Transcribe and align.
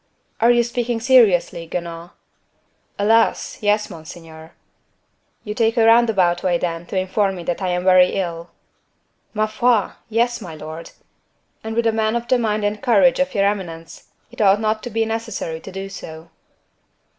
"Are 0.39 0.49
you 0.49 0.63
speaking 0.63 0.99
seriously, 0.99 1.67
Guenaud?" 1.67 2.09
"Alas! 2.97 3.59
yes, 3.61 3.87
monseigneur." 3.87 4.53
"You 5.43 5.53
take 5.53 5.77
a 5.77 5.85
roundabout 5.85 6.41
way, 6.41 6.57
then, 6.57 6.87
to 6.87 6.97
inform 6.97 7.35
me 7.35 7.43
that 7.43 7.61
I 7.61 7.67
am 7.67 7.83
very 7.83 8.13
ill?" 8.13 8.49
"Ma 9.35 9.45
foi! 9.45 9.91
yes, 10.09 10.41
my 10.41 10.55
lord, 10.55 10.89
and 11.63 11.75
with 11.75 11.85
a 11.85 11.91
man 11.91 12.15
of 12.15 12.27
the 12.27 12.39
mind 12.39 12.63
and 12.65 12.81
courage 12.81 13.19
of 13.19 13.35
your 13.35 13.45
eminence, 13.45 14.05
it 14.31 14.41
ought 14.41 14.59
not 14.59 14.81
to 14.81 14.89
be 14.89 15.05
necessary 15.05 15.59
to 15.59 15.71
do 15.71 15.87
so." 15.87 16.31